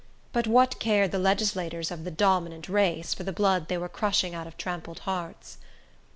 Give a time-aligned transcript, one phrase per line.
[0.33, 4.33] But what cared the legislators of the "dominant race" for the blood they were crushing
[4.33, 5.59] out of trampled hearts?